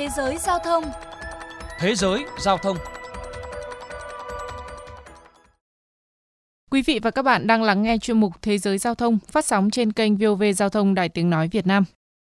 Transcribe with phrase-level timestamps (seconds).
[0.00, 0.84] Thế giới giao thông
[1.78, 2.76] Thế giới giao thông
[6.70, 9.44] Quý vị và các bạn đang lắng nghe chuyên mục Thế giới giao thông phát
[9.44, 11.84] sóng trên kênh VOV Giao thông Đài Tiếng Nói Việt Nam.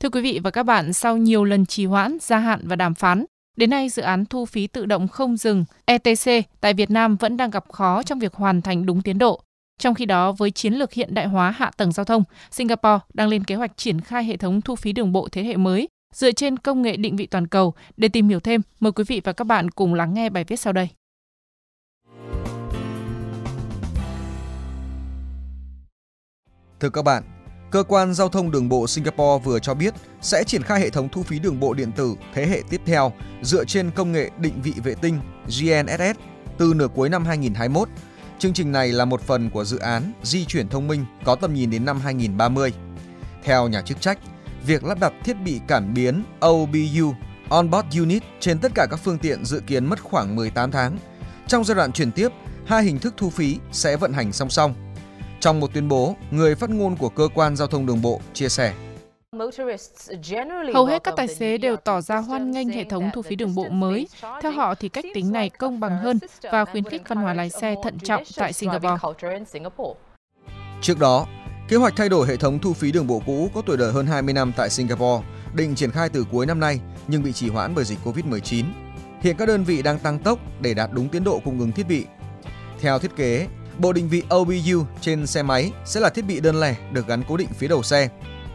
[0.00, 2.94] Thưa quý vị và các bạn, sau nhiều lần trì hoãn, gia hạn và đàm
[2.94, 3.24] phán,
[3.56, 7.36] đến nay dự án thu phí tự động không dừng ETC tại Việt Nam vẫn
[7.36, 9.40] đang gặp khó trong việc hoàn thành đúng tiến độ.
[9.78, 13.28] Trong khi đó, với chiến lược hiện đại hóa hạ tầng giao thông, Singapore đang
[13.28, 16.32] lên kế hoạch triển khai hệ thống thu phí đường bộ thế hệ mới dựa
[16.32, 17.74] trên công nghệ định vị toàn cầu.
[17.96, 20.60] Để tìm hiểu thêm, mời quý vị và các bạn cùng lắng nghe bài viết
[20.60, 20.88] sau đây.
[26.80, 27.22] Thưa các bạn,
[27.70, 31.08] Cơ quan Giao thông Đường bộ Singapore vừa cho biết sẽ triển khai hệ thống
[31.08, 34.62] thu phí đường bộ điện tử thế hệ tiếp theo dựa trên công nghệ định
[34.62, 36.18] vị vệ tinh GNSS
[36.58, 37.88] từ nửa cuối năm 2021.
[38.38, 41.54] Chương trình này là một phần của dự án di chuyển thông minh có tầm
[41.54, 42.72] nhìn đến năm 2030.
[43.44, 44.18] Theo nhà chức trách,
[44.66, 47.14] việc lắp đặt thiết bị cảm biến OBU
[47.48, 50.98] Onboard Unit trên tất cả các phương tiện dự kiến mất khoảng 18 tháng.
[51.46, 52.28] Trong giai đoạn chuyển tiếp,
[52.66, 54.74] hai hình thức thu phí sẽ vận hành song song.
[55.40, 58.48] Trong một tuyên bố, người phát ngôn của cơ quan giao thông đường bộ chia
[58.48, 58.74] sẻ
[60.74, 63.54] Hầu hết các tài xế đều tỏ ra hoan nghênh hệ thống thu phí đường
[63.54, 64.08] bộ mới.
[64.42, 67.50] Theo họ thì cách tính này công bằng hơn và khuyến khích văn hóa lái
[67.50, 68.96] xe thận trọng tại Singapore.
[70.80, 71.26] Trước đó,
[71.70, 74.06] kế hoạch thay đổi hệ thống thu phí đường bộ cũ có tuổi đời hơn
[74.06, 77.74] 20 năm tại Singapore, định triển khai từ cuối năm nay nhưng bị trì hoãn
[77.74, 78.64] bởi dịch Covid-19.
[79.20, 81.88] Hiện các đơn vị đang tăng tốc để đạt đúng tiến độ cung ứng thiết
[81.88, 82.04] bị.
[82.80, 83.46] Theo thiết kế,
[83.78, 87.22] bộ định vị OBU trên xe máy sẽ là thiết bị đơn lẻ được gắn
[87.28, 88.08] cố định phía đầu xe.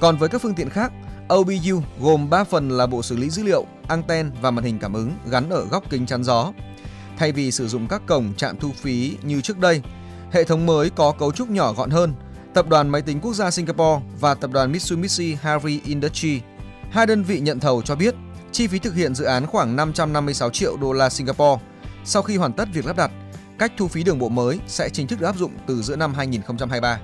[0.00, 0.92] Còn với các phương tiện khác,
[1.34, 4.92] OBU gồm 3 phần là bộ xử lý dữ liệu, anten và màn hình cảm
[4.92, 6.52] ứng gắn ở góc kính chắn gió.
[7.18, 9.82] Thay vì sử dụng các cổng trạm thu phí như trước đây,
[10.32, 12.14] hệ thống mới có cấu trúc nhỏ gọn hơn.
[12.54, 16.40] Tập đoàn Máy tính Quốc gia Singapore và tập đoàn Mitsubishi Heavy Industry,
[16.90, 18.14] hai đơn vị nhận thầu cho biết
[18.52, 21.62] chi phí thực hiện dự án khoảng 556 triệu đô la Singapore.
[22.04, 23.10] Sau khi hoàn tất việc lắp đặt,
[23.58, 26.14] cách thu phí đường bộ mới sẽ chính thức được áp dụng từ giữa năm
[26.14, 27.00] 2023.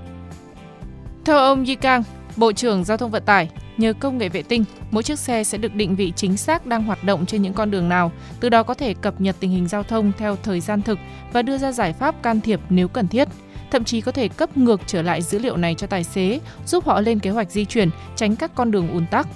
[1.25, 2.03] Theo ông Yi Kang,
[2.35, 5.57] Bộ trưởng Giao thông Vận tải, nhờ công nghệ vệ tinh, mỗi chiếc xe sẽ
[5.57, 8.63] được định vị chính xác đang hoạt động trên những con đường nào, từ đó
[8.63, 10.99] có thể cập nhật tình hình giao thông theo thời gian thực
[11.33, 13.27] và đưa ra giải pháp can thiệp nếu cần thiết.
[13.75, 16.85] Thậm chí có thể cấp ngược trở lại dữ liệu này cho tài xế, giúp
[16.85, 19.27] họ lên kế hoạch di chuyển, tránh các con đường ùn tắc.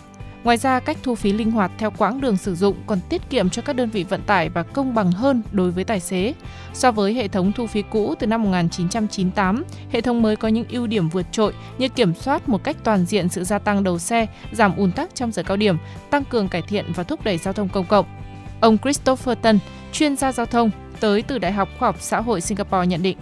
[0.44, 3.50] Ngoài ra, cách thu phí linh hoạt theo quãng đường sử dụng còn tiết kiệm
[3.50, 6.34] cho các đơn vị vận tải và công bằng hơn đối với tài xế.
[6.74, 10.66] So với hệ thống thu phí cũ từ năm 1998, hệ thống mới có những
[10.70, 14.00] ưu điểm vượt trội như kiểm soát một cách toàn diện sự gia tăng đầu
[14.00, 15.78] xe, giảm ùn tắc trong giờ cao điểm,
[16.10, 18.06] tăng cường cải thiện và thúc đẩy giao thông công cộng.
[18.62, 19.60] Ông Christopher Tân,
[19.92, 23.18] chuyên gia giao thông, tới từ Đại học Khoa học Xã hội Singapore nhận định.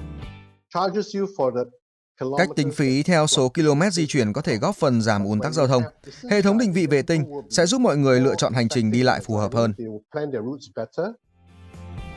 [2.37, 5.53] Cách tính phí theo số km di chuyển có thể góp phần giảm ùn tắc
[5.53, 5.83] giao thông.
[6.31, 9.03] Hệ thống định vị vệ tinh sẽ giúp mọi người lựa chọn hành trình đi
[9.03, 9.73] lại phù hợp hơn.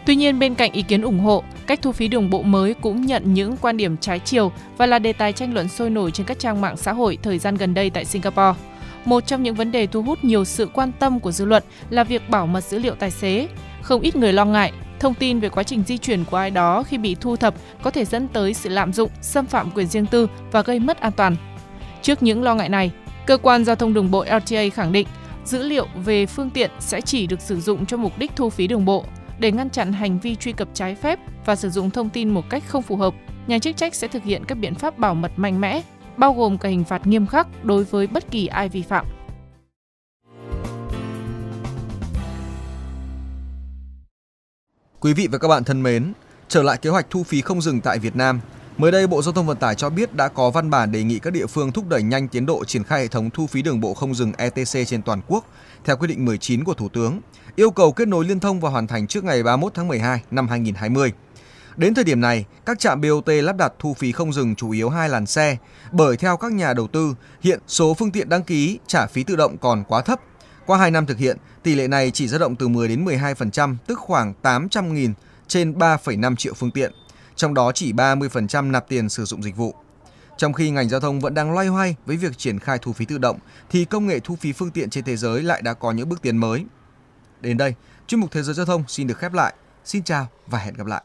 [0.06, 3.06] Tuy nhiên, bên cạnh ý kiến ủng hộ, cách thu phí đường bộ mới cũng
[3.06, 6.26] nhận những quan điểm trái chiều và là đề tài tranh luận sôi nổi trên
[6.26, 8.60] các trang mạng xã hội thời gian gần đây tại Singapore.
[9.04, 12.04] Một trong những vấn đề thu hút nhiều sự quan tâm của dư luận là
[12.04, 13.48] việc bảo mật dữ liệu tài xế.
[13.82, 16.82] Không ít người lo ngại Thông tin về quá trình di chuyển của ai đó
[16.82, 20.06] khi bị thu thập có thể dẫn tới sự lạm dụng, xâm phạm quyền riêng
[20.06, 21.36] tư và gây mất an toàn.
[22.02, 22.90] Trước những lo ngại này,
[23.26, 25.06] cơ quan giao thông đường bộ LTA khẳng định
[25.44, 28.66] dữ liệu về phương tiện sẽ chỉ được sử dụng cho mục đích thu phí
[28.66, 29.04] đường bộ
[29.38, 32.50] để ngăn chặn hành vi truy cập trái phép và sử dụng thông tin một
[32.50, 33.14] cách không phù hợp.
[33.46, 35.82] Nhà chức trách sẽ thực hiện các biện pháp bảo mật mạnh mẽ,
[36.16, 39.06] bao gồm cả hình phạt nghiêm khắc đối với bất kỳ ai vi phạm.
[45.00, 46.12] Quý vị và các bạn thân mến,
[46.48, 48.40] trở lại kế hoạch thu phí không dừng tại Việt Nam.
[48.78, 51.18] Mới đây, Bộ Giao thông Vận tải cho biết đã có văn bản đề nghị
[51.18, 53.80] các địa phương thúc đẩy nhanh tiến độ triển khai hệ thống thu phí đường
[53.80, 55.44] bộ không dừng ETC trên toàn quốc
[55.84, 57.20] theo quyết định 19 của Thủ tướng,
[57.56, 60.48] yêu cầu kết nối liên thông và hoàn thành trước ngày 31 tháng 12 năm
[60.48, 61.12] 2020.
[61.76, 64.90] Đến thời điểm này, các trạm BOT lắp đặt thu phí không dừng chủ yếu
[64.90, 65.56] hai làn xe,
[65.92, 69.36] bởi theo các nhà đầu tư, hiện số phương tiện đăng ký trả phí tự
[69.36, 70.20] động còn quá thấp
[70.66, 73.76] qua 2 năm thực hiện, tỷ lệ này chỉ dao động từ 10 đến 12%,
[73.86, 75.12] tức khoảng 800.000
[75.48, 76.92] trên 3,5 triệu phương tiện.
[77.36, 79.74] Trong đó chỉ 30% nạp tiền sử dụng dịch vụ.
[80.36, 83.04] Trong khi ngành giao thông vẫn đang loay hoay với việc triển khai thu phí
[83.04, 83.38] tự động,
[83.70, 86.22] thì công nghệ thu phí phương tiện trên thế giới lại đã có những bước
[86.22, 86.64] tiến mới.
[87.40, 87.74] Đến đây,
[88.06, 89.54] chuyên mục Thế giới giao thông xin được khép lại.
[89.84, 91.02] Xin chào và hẹn gặp lại.